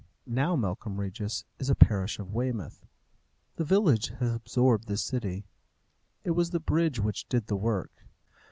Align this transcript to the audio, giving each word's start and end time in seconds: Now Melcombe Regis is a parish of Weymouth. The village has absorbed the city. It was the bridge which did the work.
Now 0.25 0.55
Melcombe 0.55 0.99
Regis 0.99 1.45
is 1.59 1.69
a 1.69 1.75
parish 1.75 2.17
of 2.17 2.33
Weymouth. 2.33 2.87
The 3.57 3.63
village 3.63 4.07
has 4.17 4.33
absorbed 4.33 4.87
the 4.87 4.97
city. 4.97 5.45
It 6.23 6.31
was 6.31 6.49
the 6.49 6.59
bridge 6.59 6.99
which 6.99 7.29
did 7.29 7.45
the 7.45 7.55
work. 7.55 7.91